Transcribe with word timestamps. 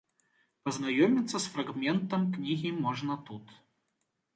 Пазнаёміцца 0.67 1.37
з 1.45 1.53
фрагментам 1.57 2.21
кнігі 2.39 2.77
можна 2.85 3.23
тут. 3.31 3.59